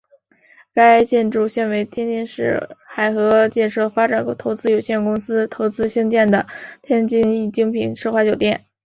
[0.73, 6.47] 该建筑现为天津市海河建设发展投资有限公司投资兴建的
[6.81, 8.65] 天津易精品奢华酒店。